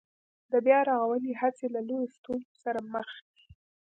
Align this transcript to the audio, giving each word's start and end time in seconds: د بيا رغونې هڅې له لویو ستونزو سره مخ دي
د 0.51 0.53
بيا 0.65 0.79
رغونې 0.89 1.33
هڅې 1.41 1.65
له 1.75 1.79
لویو 1.87 2.13
ستونزو 2.17 2.53
سره 2.63 2.79
مخ 2.93 3.09
دي 3.31 3.41